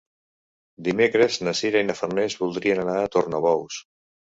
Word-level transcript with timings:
Dimecres 0.87 1.37
na 1.49 1.55
Sira 1.61 1.85
i 1.85 1.89
na 1.93 1.99
Farners 2.03 2.41
voldrien 2.43 2.87
anar 2.89 3.01
a 3.07 3.17
Tornabous. 3.19 3.85